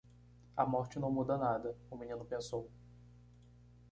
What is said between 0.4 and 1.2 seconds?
A morte não